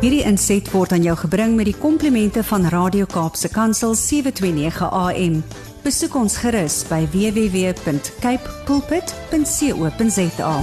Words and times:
Hierdie 0.00 0.22
inset 0.24 0.70
word 0.72 0.94
aan 0.96 1.02
jou 1.04 1.12
gebring 1.20 1.56
met 1.58 1.68
die 1.68 1.76
komplimente 1.76 2.40
van 2.48 2.64
Radio 2.72 3.04
Kaapse 3.10 3.50
Kansel 3.52 3.92
729 3.98 4.88
AM. 4.88 5.34
Besoek 5.84 6.14
ons 6.16 6.38
gerus 6.40 6.78
by 6.88 7.02
www.cape 7.12 8.54
pulpit.co.za. 8.68 10.54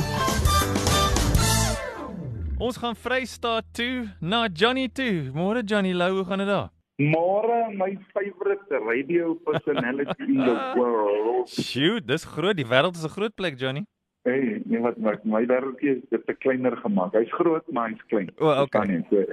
Ons 2.57 2.79
gaan 2.81 2.97
Vrystaat 2.97 3.67
toe 3.77 4.07
na 4.19 4.47
Johnny 4.49 4.87
toe. 4.89 5.29
Môre 5.37 5.61
Johnny 5.61 5.93
Lou, 5.93 6.15
hoe 6.17 6.25
gaan 6.25 6.41
dit 6.41 6.49
daar? 6.49 6.71
Môre 6.97 7.59
my 7.77 7.91
favourite 8.15 8.65
radio 8.89 9.35
personality 9.45 10.17
in 10.25 10.41
the 10.41 10.57
world. 10.79 11.45
Shoot, 11.53 12.07
dis 12.09 12.25
groot. 12.25 12.57
Die 12.57 12.65
wêreld 12.65 12.97
is 12.97 13.05
'n 13.05 13.13
groot 13.13 13.35
plek, 13.37 13.59
Johnny. 13.61 13.85
Hey, 14.27 14.61
nee 14.67 14.81
wat 14.83 14.97
maak 14.99 15.21
my 15.23 15.45
wêreldjie 15.47 15.93
is 15.95 16.01
dit 16.11 16.23
te 16.27 16.33
kleiner 16.35 16.75
gemaak. 16.81 17.13
Hy's 17.15 17.31
groot, 17.37 17.63
maar 17.71 17.93
hy's 17.93 18.01
klein. 18.11 18.27
O, 18.35 18.49
oh, 18.49 18.65
okay. 18.65 18.83
Nie, 18.89 19.05
so, 19.07 19.23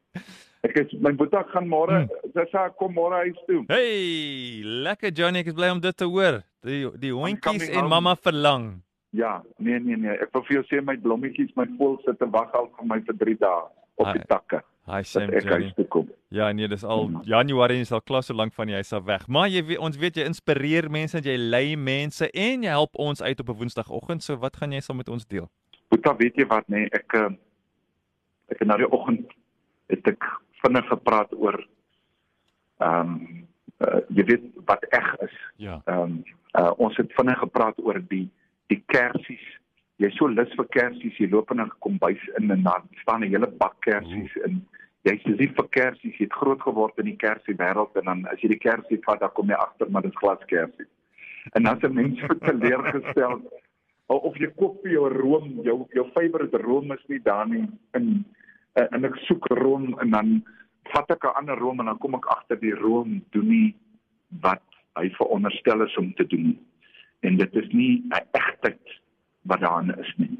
ek 0.66 0.80
is 0.82 0.94
my 1.04 1.12
boetie 1.14 1.42
gaan 1.52 1.68
môre, 1.70 2.00
hmm. 2.02 2.32
sy 2.34 2.46
sê 2.50 2.64
kom 2.80 2.96
môre 2.96 3.20
huis 3.22 3.38
toe. 3.46 3.60
Hey, 3.70 4.64
lekker 4.88 5.14
Johnny, 5.14 5.44
ek 5.44 5.52
is 5.52 5.58
bly 5.60 5.70
om 5.76 5.84
dit 5.84 5.96
te 5.96 6.08
hoor. 6.10 6.40
Die 6.66 6.82
die 6.98 7.14
hondjies 7.14 7.70
en 7.70 7.86
mamma 7.92 8.16
verlang. 8.18 8.72
Ja, 9.14 9.36
nee 9.62 9.78
nee 9.78 10.00
nee, 10.00 10.18
ek 10.18 10.34
wil 10.34 10.42
vir 10.48 10.58
jou 10.58 10.66
sê 10.72 10.82
my 10.82 10.98
blommetjies, 10.98 11.54
my 11.54 11.68
voëls 11.78 12.02
sit 12.08 12.18
te 12.18 12.26
wag 12.34 12.50
al 12.58 12.72
vir 12.74 12.90
my 12.90 12.98
vir 13.06 13.20
3 13.22 13.38
dae 13.44 13.64
op 13.94 14.12
die 14.12 14.24
takke. 14.26 14.62
Hi 14.84 15.00
Sam 15.02 15.30
Johnny. 15.32 15.72
Ja, 16.28 16.50
nee, 16.52 16.68
dis 16.68 16.84
al 16.84 17.08
ja. 17.08 17.20
Januarie 17.38 17.80
is 17.80 17.92
al 17.92 18.02
klas 18.02 18.26
so 18.28 18.34
lank 18.36 18.52
van 18.52 18.68
jy 18.68 18.82
is 18.84 18.92
al 18.92 19.04
weg. 19.04 19.24
Maar 19.32 19.48
jy 19.48 19.62
weet 19.70 19.80
ons 19.80 19.96
weet 19.96 20.18
jy 20.20 20.26
inspireer 20.28 20.90
mense, 20.92 21.22
jy 21.24 21.36
lei 21.38 21.76
mense 21.76 22.28
en 22.28 22.66
jy 22.66 22.74
help 22.74 22.98
ons 23.00 23.22
uit 23.22 23.40
op 23.40 23.48
'n 23.48 23.58
Woensdagoggend. 23.62 24.22
So 24.22 24.36
wat 24.36 24.56
gaan 24.56 24.72
jy 24.72 24.80
saam 24.80 25.00
met 25.00 25.08
ons 25.08 25.26
deel? 25.26 25.48
Boeta, 25.88 26.16
weet 26.16 26.36
jy 26.36 26.46
wat 26.46 26.68
nê, 26.68 26.84
nee, 26.84 26.90
ek 26.92 27.14
eh, 27.14 27.32
ek 28.52 28.58
het 28.58 28.68
nou 28.68 28.78
die 28.78 28.90
oggend 28.90 29.32
het 29.88 30.06
ek 30.06 30.24
vinnig 30.62 30.86
gepraat 30.88 31.32
oor 31.32 31.56
ehm 32.78 33.00
um, 33.00 33.46
uh, 33.80 34.00
jy 34.08 34.24
weet 34.24 34.44
wat 34.66 34.84
eg 34.90 35.14
is. 35.24 35.36
Ja. 35.56 35.80
Ehm 35.84 36.00
um, 36.00 36.22
uh, 36.58 36.72
ons 36.76 36.96
het 36.96 37.12
vinnig 37.16 37.38
gepraat 37.38 37.78
oor 37.78 38.00
die 38.08 38.28
die 38.66 38.82
kersies 38.86 39.44
jy's 40.02 40.16
so 40.18 40.28
lus 40.28 40.50
vir 40.58 40.66
kersies, 40.76 41.18
jy 41.18 41.28
loop 41.30 41.50
in 41.54 41.60
'n 41.60 41.70
kombuis 41.80 42.22
in 42.38 42.50
en 42.50 42.62
dan 42.62 42.88
staan 43.02 43.22
'n 43.22 43.30
hele 43.30 43.46
bak 43.46 43.76
kersies 43.80 44.34
in. 44.46 44.66
Jy's 45.04 45.22
so 45.22 45.30
lief 45.30 45.54
vir 45.54 45.68
kersies, 45.68 46.16
jy 46.18 46.24
het 46.24 46.32
groot 46.32 46.60
geword 46.60 46.98
in 46.98 47.04
die 47.04 47.16
kersie 47.16 47.54
wêreld 47.54 47.96
en 47.96 48.04
dan 48.04 48.26
as 48.26 48.40
jy 48.40 48.48
die 48.48 48.64
kersie 48.68 49.00
vat, 49.04 49.20
dan 49.20 49.30
kom 49.34 49.48
jy 49.48 49.54
agter 49.54 49.90
maar 49.90 50.02
dit 50.02 50.16
glaskersies. 50.16 50.90
En 51.52 51.62
dan 51.62 51.80
se 51.80 51.88
mense 51.88 52.38
teleurgestel 52.40 53.42
of 54.06 54.36
jy 54.36 54.50
koop 54.56 54.82
vir 54.82 54.92
jou 54.92 55.08
room, 55.08 55.60
jou 55.62 55.86
jou 55.94 56.06
favourite 56.14 56.58
room 56.58 56.92
is 56.92 57.04
nie 57.08 57.20
daar 57.20 57.46
nie 57.46 57.68
in 57.94 58.24
en 58.74 59.04
ek 59.04 59.16
soek 59.28 59.46
room 59.60 59.94
en 60.00 60.10
dan 60.10 60.42
vat 60.92 61.10
ek 61.10 61.24
'n 61.24 61.36
ander 61.38 61.58
room 61.58 61.80
en 61.80 61.86
dan 61.86 61.98
kom 61.98 62.14
ek 62.14 62.26
agter 62.26 62.56
die 62.60 62.74
room 62.74 63.22
doen 63.30 63.48
nie 63.48 63.74
wat 64.40 64.62
hy 64.98 65.08
veronderstel 65.10 65.82
is 65.82 65.96
om 65.96 66.12
te 66.14 66.26
doen. 66.26 66.58
En 67.22 67.36
dit 67.36 67.54
is 67.54 67.68
nie 67.72 68.02
'n 68.10 68.26
egtheid 68.32 69.03
wat 69.44 69.60
daarin 69.60 69.94
is 69.98 70.12
nie. 70.16 70.32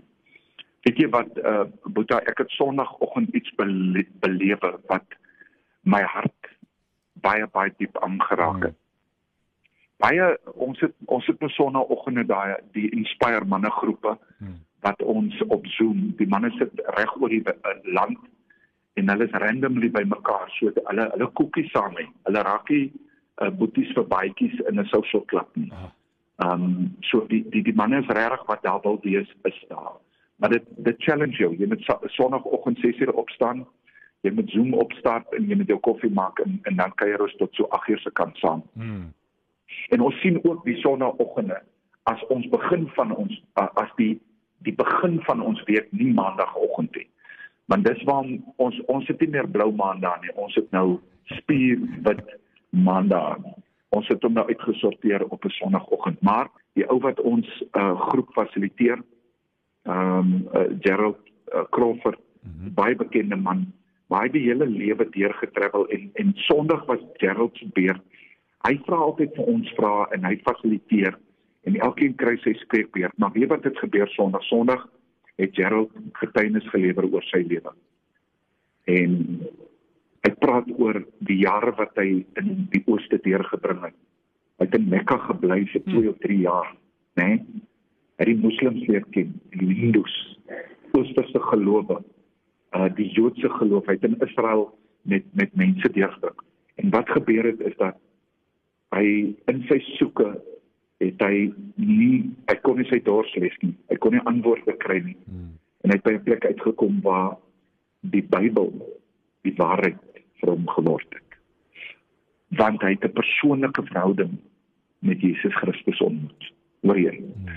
Weet 0.85 1.01
jy 1.01 1.09
wat 1.13 1.39
uh 1.41 1.65
Boeta, 1.85 2.21
ek 2.29 2.43
het 2.45 2.51
Sondagoggend 2.57 3.35
iets 3.37 3.53
bele 3.57 4.05
belewe 4.21 4.75
wat 4.91 5.17
my 5.83 6.03
hart 6.03 6.51
baie 7.25 7.47
baie 7.53 7.73
diep 7.79 7.97
aangeraak 8.05 8.69
het. 8.69 8.77
Hmm. 8.77 8.83
Baie 10.05 10.29
ons 10.67 10.81
het 10.85 10.95
ons 11.07 11.27
het 11.27 11.41
op 11.43 11.57
Sondagoggende 11.57 12.27
daai 12.29 12.57
die 12.77 12.91
Inspire 12.97 13.49
manne 13.49 13.71
groepe 13.81 14.17
hmm. 14.39 14.61
wat 14.85 15.03
ons 15.03 15.41
op 15.49 15.67
Zoom, 15.77 16.13
die 16.21 16.29
manne 16.29 16.53
sit 16.59 16.85
reg 16.99 17.17
oor 17.17 17.33
die 17.33 17.43
uh, 17.49 17.77
land 17.97 18.21
en 19.01 19.09
hulle 19.11 19.27
is 19.27 19.41
randomly 19.43 19.91
by 19.91 20.05
mekaar 20.07 20.53
so 20.59 20.73
hulle 20.91 21.09
hulle 21.17 21.33
koekies 21.41 21.73
saam 21.73 21.97
hê. 22.01 22.07
Hulle 22.29 22.45
raak 22.47 22.69
nie 22.71 22.87
uh, 23.41 23.51
boeties 23.51 23.93
vir 23.97 24.09
baadjies 24.13 24.61
in 24.69 24.81
'n 24.81 24.91
social 24.93 25.25
club 25.33 25.49
nie. 25.57 25.73
Uh. 25.73 25.91
Ehm 26.45 26.63
um, 26.63 26.97
so 27.01 27.25
die 27.29 27.45
die 27.51 27.63
die 27.63 27.75
manne 27.75 28.01
is 28.03 28.07
regtig 28.07 28.47
wat 28.47 28.63
daar 28.63 28.81
wil 28.83 28.99
wees 29.03 29.31
is 29.43 29.65
daar. 29.69 29.97
Maar 30.37 30.51
dit 30.51 30.65
dit 30.77 31.03
challenge 31.03 31.37
jou. 31.37 31.57
Jy 31.57 31.67
moet 31.67 31.85
sonoggend 32.05 32.79
6:00 32.79 33.15
opstaan. 33.15 33.67
Jy 34.21 34.33
moet 34.33 34.51
Zoom 34.51 34.75
opstart 34.75 35.33
en 35.33 35.49
jy 35.49 35.57
moet 35.57 35.67
jou 35.67 35.79
koffie 35.79 36.11
maak 36.11 36.39
en 36.39 36.59
en 36.63 36.77
dan 36.77 36.95
kuier 36.95 37.23
ons 37.23 37.37
tot 37.37 37.55
so 37.55 37.69
8:00 37.71 38.03
se 38.03 38.11
kant 38.13 38.37
saam. 38.37 38.63
Hmm. 38.73 39.13
En 39.89 40.01
ons 40.01 40.21
sien 40.21 40.45
ook 40.45 40.65
die 40.65 40.77
sonoggende 40.77 41.63
as 42.03 42.27
ons 42.27 42.49
begin 42.49 42.89
van 42.89 43.17
ons 43.17 43.43
as 43.55 43.91
die 43.97 44.21
die 44.59 44.75
begin 44.75 45.21
van 45.23 45.41
ons 45.41 45.63
week 45.63 45.93
nie 45.93 46.13
maandagooggend 46.13 46.97
nie. 46.97 47.09
Want 47.65 47.85
dis 47.85 48.03
waar 48.03 48.25
ons 48.57 48.81
ons 48.87 49.07
het 49.07 49.21
nie 49.21 49.31
meer 49.31 49.49
blou 49.49 49.73
maandag 49.73 50.21
nie. 50.21 50.35
Ons 50.35 50.55
het 50.55 50.71
nou 50.71 51.01
spier 51.25 51.79
wit 52.03 52.39
maandag 52.71 53.39
ons 53.95 54.09
het 54.09 54.23
hom 54.23 54.35
nou 54.37 54.47
uitgesorteer 54.49 55.25
op 55.25 55.45
'n 55.45 55.57
sonoggend 55.61 56.21
maar 56.23 56.49
die 56.75 56.87
ou 56.91 56.99
wat 57.01 57.21
ons 57.21 57.49
uh, 57.73 58.01
groep 58.09 58.33
fasiliteer 58.33 58.99
ehm 59.83 60.19
um, 60.19 60.49
uh, 60.55 60.67
Gerald 60.81 61.19
uh, 61.55 61.65
Crawford 61.71 62.19
mm 62.19 62.51
-hmm. 62.51 62.75
baie 62.75 62.97
bekende 62.97 63.37
man 63.37 63.73
baie 64.07 64.31
die 64.31 64.43
hele 64.45 64.67
lewe 64.67 65.07
deurgetravel 65.11 65.89
en 65.89 66.11
en 66.15 66.33
Sondag 66.35 66.85
was 66.87 67.01
Gerald 67.23 67.57
se 67.57 67.69
beurt. 67.73 68.03
Hy 68.69 68.79
vra 68.87 68.97
altyd 68.97 69.35
vir 69.37 69.45
ons 69.45 69.73
vra 69.79 70.09
en 70.17 70.25
hy 70.25 70.37
fasiliteer 70.45 71.19
en 71.65 71.81
elkeen 71.81 72.15
kry 72.21 72.37
sy 72.45 72.55
spreekbeurt 72.61 73.19
maar 73.19 73.33
weet 73.33 73.49
wat 73.49 73.65
het 73.65 73.79
gebeur 73.79 74.09
Sondag? 74.09 74.43
Sondag 74.43 74.89
het 75.37 75.55
Gerald 75.55 75.91
getuienis 76.13 76.69
gelewer 76.69 77.09
oor 77.11 77.23
sy 77.23 77.43
lewe. 77.49 77.73
En 78.85 79.41
praat 80.45 80.69
oor 80.79 81.01
die 81.29 81.41
jare 81.43 81.73
wat 81.79 81.97
hy 82.01 82.25
in 82.41 82.67
die 82.73 82.83
ooste 82.91 83.19
deurgebring 83.25 83.83
het. 83.89 83.97
Hy 84.61 84.69
het 84.69 84.77
in 84.79 84.91
Mekka 84.93 85.19
gebly 85.27 85.65
vir 85.73 85.83
2 85.87 85.95
hmm. 85.97 86.11
of 86.13 86.19
3 86.23 86.41
jaar, 86.45 86.69
né? 87.19 87.29
Nee? 87.29 87.63
Hy 88.15 88.23
het 88.23 88.31
die 88.31 88.43
moslems 88.45 88.83
leer 88.87 89.03
ken, 89.11 89.33
die 89.51 89.75
Hindus, 89.75 90.13
oosterse 90.95 91.41
gelowe, 91.49 91.97
uh 92.79 92.89
die 92.95 93.09
Joodse 93.11 93.51
geloof. 93.57 93.89
Hy 93.91 93.97
het 93.97 94.07
in 94.07 94.21
Israel 94.23 94.69
met 95.11 95.27
met 95.35 95.55
mense 95.59 95.91
deurgebring. 95.97 96.45
En 96.79 96.93
wat 96.95 97.11
gebeur 97.11 97.49
het 97.51 97.65
is 97.67 97.75
dat 97.81 97.99
hy 98.95 99.35
in 99.51 99.65
sy 99.67 99.81
soeke 99.97 100.37
het 101.03 101.27
hy 101.27 101.49
nie 101.75 102.31
hy 102.47 102.57
kon 102.63 102.79
nie 102.79 102.87
sy 102.87 103.01
dors 103.03 103.35
les 103.43 103.57
nie. 103.67 103.75
Hy 103.91 103.99
kon 103.99 104.15
nie 104.15 104.23
antwoorde 104.31 104.77
kry 104.87 105.01
nie. 105.03 105.19
Hmm. 105.27 105.57
En 105.83 105.91
hy 105.91 105.99
het 105.99 106.07
by 106.07 106.15
'n 106.15 106.27
plek 106.31 106.47
uitgekom 106.47 107.03
waar 107.03 107.35
die 108.15 108.23
Bybel 108.23 108.71
die 109.43 109.55
waarheid 109.59 109.99
vir 110.45 110.53
hom 110.53 110.69
geword 110.69 111.17
het. 111.17 111.39
Want 112.61 112.83
hy 112.83 112.95
het 112.95 113.05
'n 113.05 113.17
persoonlike 113.17 113.83
verhouding 113.91 114.39
met 114.99 115.21
Jesus 115.21 115.55
Christus 115.57 116.01
ontmoet. 116.01 116.53
Hoor 116.81 116.99
jy? 117.01 117.17
Hmm. 117.17 117.49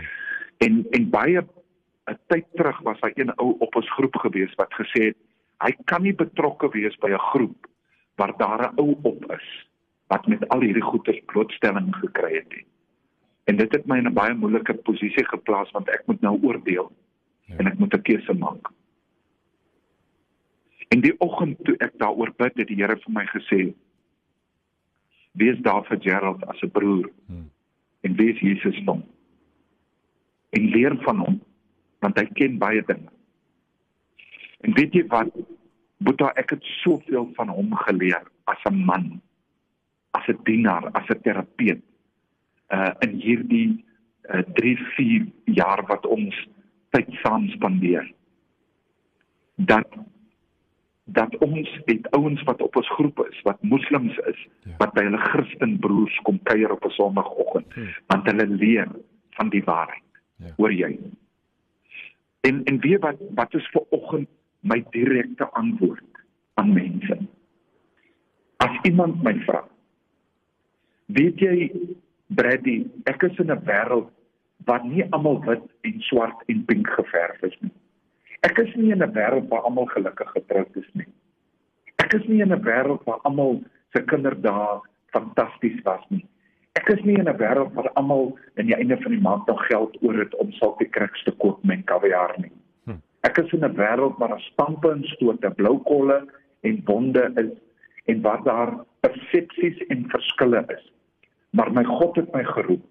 En 0.57 0.85
en 0.91 1.09
baie 1.09 1.41
'n 2.07 2.19
tyd 2.27 2.45
terug 2.55 2.79
was 2.79 2.99
hy 3.01 3.11
een 3.15 3.35
ou 3.35 3.55
op 3.59 3.75
ons 3.75 3.91
groep 3.91 4.15
gewees 4.15 4.55
wat 4.55 4.73
gesê 4.73 5.11
het 5.11 5.17
hy 5.63 5.73
kan 5.85 6.01
nie 6.01 6.15
betrokke 6.15 6.69
wees 6.69 6.95
by 7.03 7.11
'n 7.11 7.27
groep 7.33 7.67
waar 8.15 8.33
daar 8.37 8.71
'n 8.71 8.79
ou 8.79 8.97
op 9.01 9.31
is 9.31 9.67
wat 10.07 10.27
met 10.27 10.47
al 10.49 10.61
hierdie 10.61 10.87
goeie 10.89 11.21
blootstelling 11.25 11.95
gekry 11.95 12.33
het 12.35 12.49
nie. 12.55 12.65
En 13.43 13.57
dit 13.57 13.71
het 13.71 13.85
my 13.85 13.97
in 13.97 14.07
'n 14.07 14.13
baie 14.13 14.33
moeilike 14.33 14.73
posisie 14.73 15.25
geplaas 15.25 15.71
want 15.71 15.89
ek 15.89 16.03
moet 16.05 16.21
nou 16.21 16.39
oordeel 16.43 16.91
ja. 17.45 17.57
en 17.57 17.67
ek 17.67 17.77
moet 17.79 17.93
'n 17.93 18.01
keuse 18.01 18.33
maak. 18.33 18.71
En 20.87 21.01
die 21.03 21.13
oggend 21.19 21.59
toe 21.65 21.75
ek 21.83 21.97
daaroor 21.99 22.31
bid, 22.37 22.55
het 22.55 22.69
die 22.69 22.79
Here 22.79 22.95
vir 22.95 23.13
my 23.13 23.25
gesê: 23.33 23.73
"Wees 25.33 25.59
daar 25.65 25.83
vir 25.89 25.99
Gerald 26.01 26.43
as 26.47 26.61
'n 26.63 26.71
broer 26.71 27.11
hmm. 27.27 27.49
en 28.01 28.15
wees 28.15 28.39
Jesus 28.39 28.79
hom. 28.85 29.03
En 30.49 30.69
leer 30.71 30.95
van 31.03 31.19
hom, 31.19 31.41
want 31.99 32.17
hy 32.19 32.25
ken 32.33 32.57
baie 32.57 32.83
dinge." 32.87 33.11
En 34.61 34.73
weet 34.73 34.94
jy 34.94 35.06
wat? 35.07 35.31
Boeta, 35.97 36.31
ek 36.38 36.50
het 36.56 36.63
soveel 36.83 37.29
van 37.35 37.50
hom 37.50 37.73
geleer 37.85 38.23
as 38.45 38.63
'n 38.69 38.85
man, 38.85 39.21
as 40.12 40.27
'n 40.27 40.39
dienaar, 40.44 40.89
as 40.94 41.09
'n 41.09 41.21
terapeut. 41.21 41.81
Uh 42.69 42.94
in 43.00 43.19
hierdie 43.19 43.85
uh 44.29 44.44
3, 44.53 44.77
4 44.95 45.27
jaar 45.45 45.85
wat 45.88 46.06
ons 46.06 46.35
tyd 46.89 47.07
saam 47.23 47.50
spandeer. 47.50 48.13
Dat 49.56 49.88
dat 51.07 51.38
ons 51.38 51.69
het 51.86 52.09
ouens 52.12 52.44
wat 52.44 52.62
op 52.62 52.75
ons 52.75 52.89
groep 52.89 53.19
is 53.30 53.42
wat 53.42 53.62
moslems 53.62 54.18
is 54.18 54.48
ja. 54.63 54.75
wat 54.77 54.92
by 54.94 55.06
hulle 55.07 55.21
Christen 55.30 55.77
broers 55.80 56.15
kom 56.27 56.39
kuier 56.44 56.71
op 56.71 56.86
'n 56.86 56.95
Sondagoggend 57.00 57.74
ja. 57.75 57.88
want 58.07 58.27
hulle 58.27 58.48
leer 58.48 58.92
van 59.30 59.50
die 59.50 59.63
waarheid. 59.63 60.04
Ja. 60.36 60.51
Hoor 60.57 60.74
jy? 60.74 61.00
En 62.42 62.63
en 62.63 62.80
weet 62.80 63.00
wat 63.01 63.21
wat 63.36 63.54
is 63.54 63.69
vir 63.71 63.86
oggend 63.89 64.30
my 64.59 64.83
direkte 64.89 65.50
antwoord 65.50 66.24
aan 66.54 66.74
mense? 66.74 67.18
As 68.57 68.77
iemand 68.81 69.24
my 69.24 69.36
vra, 69.45 69.63
weet 71.06 71.39
jy 71.39 71.71
Brady, 72.27 72.83
ek 73.03 73.24
is 73.24 73.38
in 73.39 73.51
'n 73.51 73.63
wêreld 73.63 74.12
waar 74.65 74.86
nie 74.86 75.06
almal 75.10 75.39
wit 75.45 75.63
en 75.81 76.01
swart 76.01 76.44
en 76.45 76.65
pink 76.65 76.88
geverf 76.88 77.42
is 77.42 77.57
nie. 77.60 77.71
Ek 78.45 78.60
is 78.62 78.74
nie 78.75 78.92
in 78.92 79.04
'n 79.04 79.13
wêreld 79.13 79.48
waar 79.50 79.62
almal 79.62 79.86
gelukkig 79.86 80.30
getroud 80.31 80.75
is 80.75 80.89
nie. 80.94 81.07
Ek 81.98 82.13
is 82.13 82.28
nie 82.28 82.42
in 82.42 82.54
'n 82.54 82.63
wêreld 82.63 83.04
waar 83.04 83.19
almal 83.24 83.63
se 83.94 84.01
kinderdae 84.01 84.81
fantasties 85.12 85.81
was 85.84 86.04
nie. 86.10 86.25
Ek 86.74 86.89
is 86.89 87.04
nie 87.04 87.18
in 87.18 87.30
'n 87.30 87.38
wêreld 87.38 87.74
waar 87.74 87.89
almal 87.94 88.38
aan 88.57 88.66
die 88.66 88.75
einde 88.75 88.98
van 89.01 89.12
die 89.12 89.22
maand 89.22 89.48
nog 89.48 89.66
geld 89.68 89.98
oor 90.04 90.13
het 90.13 90.36
om 90.36 90.51
salty 90.51 90.86
kriks 90.86 91.24
te 91.24 91.31
koop 91.31 91.63
met 91.63 91.86
kaviaar 91.86 92.36
nie. 92.38 92.51
Hm. 92.86 93.00
Ek 93.22 93.38
is 93.38 93.51
in 93.51 93.66
'n 93.66 93.75
wêreld 93.75 94.18
waar 94.18 94.30
daar 94.30 94.48
stampe 94.51 94.92
en 94.92 95.04
stote, 95.04 95.50
blou 95.50 95.78
kolle 95.84 96.28
en 96.62 96.81
wonde 96.86 97.31
is 97.36 97.51
en 98.06 98.22
waar 98.22 98.44
daar 98.44 98.86
persepsies 99.00 99.78
en 99.88 100.10
verskille 100.10 100.63
is. 100.68 100.92
Maar 101.50 101.72
my 101.72 101.84
God 101.84 102.16
het 102.16 102.34
my 102.34 102.44
geroep 102.44 102.86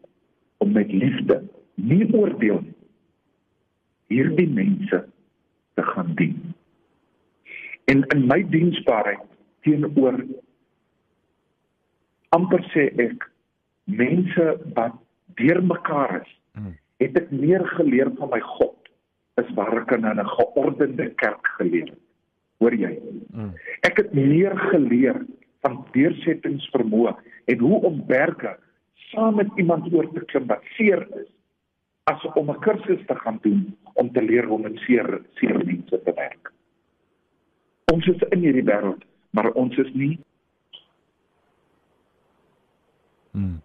om 0.58 0.72
met 0.72 0.92
liefde, 0.92 1.42
nie 1.74 2.14
oordeel 2.14 2.60
nie, 2.60 2.74
hierdie 4.06 4.48
mense 4.48 5.06
te 5.76 5.82
gaan 5.82 6.14
dien. 6.18 6.54
En 7.86 8.02
in 8.14 8.26
my 8.26 8.40
diensbaarheid 8.50 9.22
teenoor 9.66 10.18
amper 12.34 12.64
sê 12.72 12.88
ek 13.02 13.28
mense 13.86 14.46
wat 14.78 14.96
deurmekaar 15.38 16.20
is, 16.20 16.32
mm. 16.58 16.74
het 17.02 17.20
ek 17.20 17.30
meer 17.30 17.62
geleer 17.76 18.10
van 18.18 18.32
my 18.32 18.40
God 18.56 18.90
as 19.40 19.48
waar 19.58 19.82
ek 19.82 19.92
in 19.98 20.08
'n 20.08 20.26
geordende 20.38 21.06
kerk 21.22 21.46
geleer 21.58 21.92
het. 21.92 22.02
Hoor 22.58 22.74
jy? 22.74 22.98
Mm. 23.32 23.52
Ek 23.84 23.96
het 24.00 24.14
meer 24.14 24.56
geleer 24.72 25.20
van 25.60 25.84
deursettingsvermoë 25.92 27.14
en 27.52 27.58
hoe 27.58 27.80
om 27.84 28.02
berge 28.06 28.56
saam 29.12 29.36
met 29.36 29.50
iemand 29.56 29.92
oor 29.92 30.08
te 30.12 30.24
klim 30.24 30.46
wat 30.46 30.64
seer 30.76 31.06
is 31.20 31.28
as 32.06 32.22
om 32.34 32.50
'n 32.50 32.60
kursus 32.60 33.06
te 33.06 33.14
gaan 33.14 33.38
doen 33.42 33.76
om 33.94 34.12
te 34.12 34.22
leer 34.22 34.44
hoe 34.44 34.54
om 34.54 34.62
met 34.62 34.78
seer 34.78 35.22
seer 35.34 35.58
mense 35.64 36.02
te 36.02 36.12
werk. 36.14 36.52
Ons 37.92 38.06
is 38.06 38.22
in 38.28 38.40
hierdie 38.40 38.64
wêreld, 38.64 39.02
maar 39.30 39.50
ons 39.52 39.76
is 39.76 39.92
nie 39.94 40.18
Hmm. 43.36 43.60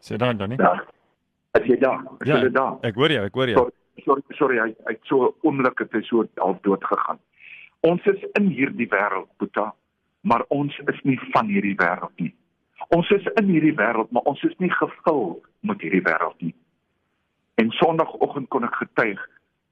Sê 0.00 0.16
dan 0.16 0.36
dan 0.36 0.48
nie. 0.48 0.58
Ja. 0.58 0.84
As 1.50 1.64
jy 1.64 1.78
daar, 1.80 2.02
as 2.20 2.28
ja, 2.28 2.36
jy 2.42 2.50
daar. 2.52 2.76
Ek 2.84 2.94
hoor 2.94 3.10
jou, 3.10 3.22
ek 3.24 3.34
hoor 3.34 3.48
jou. 3.48 3.56
Sorry, 3.56 4.04
sorry, 4.04 4.36
sorry 4.36 4.58
hy 4.60 4.74
hy 4.90 4.96
so 5.08 5.30
oomblik 5.40 5.80
het 5.80 5.92
hy 5.96 6.02
so 6.04 6.26
half 6.36 6.60
dood 6.68 6.84
gegaan. 6.84 7.18
Ons 7.80 8.04
is 8.12 8.20
in 8.36 8.50
hierdie 8.52 8.88
wêreld, 8.92 9.30
Boeta, 9.40 9.70
maar 10.20 10.44
ons 10.52 10.76
is 10.92 11.00
nie 11.08 11.16
van 11.32 11.48
hierdie 11.48 11.76
wêreld 11.80 12.12
nie. 12.20 12.34
Ons 12.94 13.10
is 13.10 13.24
in 13.40 13.48
hierdie 13.50 13.74
wêreld, 13.74 14.10
maar 14.10 14.28
ons 14.30 14.42
is 14.42 14.54
nie 14.62 14.70
gevul 14.70 15.40
met 15.66 15.80
hierdie 15.80 16.04
wêreld 16.06 16.36
nie. 16.44 16.54
En 17.56 17.72
Sondagoggend 17.78 18.48
kon 18.52 18.66
ek 18.68 18.76
getuig 18.82 19.22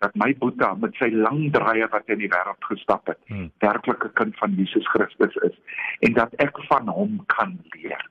dat 0.02 0.16
my 0.20 0.30
Boeta 0.40 0.72
met 0.80 0.96
sy 1.00 1.10
lang 1.12 1.46
draaie 1.54 1.86
wat 1.92 2.08
in 2.12 2.20
die 2.24 2.30
wêreld 2.32 2.68
gestap 2.68 3.06
het, 3.12 3.20
hmm. 3.30 3.50
werklik 3.64 4.04
'n 4.04 4.16
kind 4.20 4.36
van 4.40 4.56
Jesus 4.56 4.88
Christus 4.92 5.36
is 5.48 5.56
en 6.00 6.12
dat 6.12 6.34
ek 6.42 6.58
van 6.68 6.88
hom 6.88 7.20
kan 7.26 7.58
leer. 7.76 8.04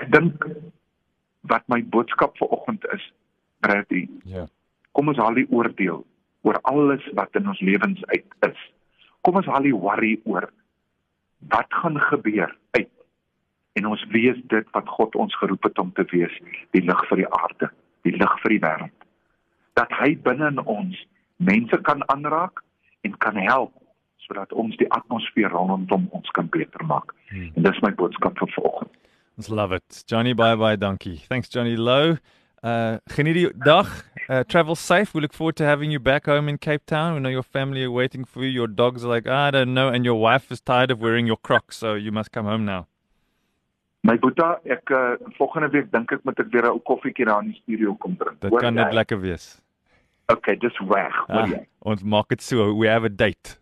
Ek 0.00 0.10
dink 0.12 0.46
wat 1.48 1.64
my 1.68 1.82
boodskap 1.82 2.36
vir 2.38 2.48
oggend 2.48 2.84
is, 2.92 3.12
Brady. 3.60 4.08
Ja. 4.24 4.46
Kom 4.92 5.08
ons 5.08 5.18
haal 5.18 5.34
die 5.34 5.48
oordeel 5.50 6.04
oor 6.42 6.58
alles 6.62 7.04
wat 7.14 7.34
in 7.36 7.48
ons 7.48 7.60
lewens 7.60 8.04
uit 8.04 8.26
is. 8.48 8.60
Kom 9.20 9.36
ons 9.36 9.46
haal 9.46 9.62
die 9.62 9.76
worry 9.76 10.20
oor 10.24 10.48
wat 11.48 11.66
gaan 11.82 11.98
gebeur 12.00 12.56
uit 12.70 12.88
en 13.72 13.86
ons 13.86 14.04
wees 14.12 14.38
dit 14.52 14.66
wat 14.74 14.88
God 14.88 15.14
ons 15.14 15.36
geroep 15.38 15.62
het 15.62 15.78
om 15.78 15.92
te 15.92 16.04
wees, 16.10 16.32
die 16.70 16.82
lig 16.84 17.04
vir 17.08 17.22
die 17.22 17.30
aarde, 17.30 17.70
die 18.02 18.16
lig 18.16 18.34
vir 18.42 18.54
die 18.56 18.62
wêreld. 18.64 19.06
Dat 19.78 19.92
hy 20.00 20.16
binne 20.24 20.50
in 20.52 20.60
ons 20.64 20.98
mense 21.36 21.78
kan 21.86 22.02
aanraak 22.12 22.60
en 23.06 23.16
kan 23.18 23.36
help 23.36 23.72
sodat 24.26 24.52
ons 24.52 24.76
die 24.76 24.88
atmosfeer 24.92 25.50
rondom 25.50 26.08
ons 26.14 26.28
kan 26.36 26.48
beter 26.52 26.84
maak. 26.86 27.14
Hmm. 27.30 27.50
En 27.56 27.66
dis 27.66 27.80
my 27.82 27.90
boodskap 27.96 28.38
vir 28.38 28.52
vanoggend. 28.54 28.92
Ons 29.40 29.48
love 29.48 29.74
it. 29.74 30.02
Johnny 30.06 30.34
bye 30.34 30.56
bye 30.56 30.76
dankie. 30.76 31.16
Thanks 31.28 31.48
Johnny 31.48 31.76
Low. 31.76 32.18
Uh 32.62 32.98
geniet 33.16 33.34
die 33.34 33.48
dag. 33.64 34.09
Uh, 34.30 34.44
travel 34.44 34.76
safe. 34.76 35.12
We 35.12 35.20
look 35.22 35.32
forward 35.32 35.56
to 35.56 35.64
having 35.64 35.90
you 35.90 35.98
back 35.98 36.26
home 36.26 36.48
in 36.48 36.56
Cape 36.56 36.86
Town. 36.86 37.14
We 37.14 37.20
know 37.20 37.30
your 37.30 37.42
family 37.42 37.82
are 37.82 37.90
waiting 37.90 38.24
for 38.24 38.44
you. 38.44 38.48
Your 38.48 38.68
dogs 38.68 39.04
are 39.04 39.08
like, 39.08 39.26
I 39.26 39.50
don't 39.50 39.74
know, 39.74 39.88
and 39.88 40.04
your 40.04 40.14
wife 40.14 40.52
is 40.52 40.60
tired 40.60 40.92
of 40.92 41.00
wearing 41.00 41.26
your 41.26 41.36
Crocs, 41.36 41.76
so 41.76 41.94
you 41.94 42.12
must 42.12 42.30
come 42.30 42.44
home 42.44 42.64
now. 42.64 42.86
My 44.04 44.16
boeta, 44.16 44.60
ek 44.70 44.92
uh, 44.94 45.16
volgende 45.36 45.68
week 45.74 45.90
dink 45.92 46.14
ek 46.14 46.22
moet 46.24 46.38
ek 46.40 46.48
weer 46.54 46.62
'n 46.62 46.70
ou 46.70 46.80
koffietjie 46.88 47.26
daar 47.28 47.42
in 47.42 47.50
die 47.50 47.58
studio 47.58 47.96
kom 48.00 48.14
drink. 48.22 48.38
Dit 48.40 48.54
kan 48.62 48.78
net 48.78 48.94
lekker 48.94 49.20
wees. 49.20 49.60
Okay, 50.32 50.54
dis 50.54 50.78
reg. 50.88 51.12
Ah, 51.28 51.50
ons 51.82 52.06
maak 52.06 52.30
dit 52.30 52.40
so. 52.40 52.72
We 52.72 52.86
have 52.86 53.04
a 53.04 53.10
date. 53.10 53.58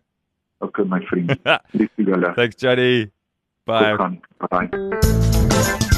Okay, 0.61 0.85
my 0.85 1.01
vriend. 1.09 1.33
Liefde 1.81 2.05
julle. 2.13 2.33
Thanks, 2.35 2.55
Johnny. 2.55 3.09
Bye. 3.65 3.97
Bye. 4.47 5.97